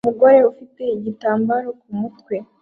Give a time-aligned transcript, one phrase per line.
[0.05, 2.35] umugore ufite igitambaro ku mutwe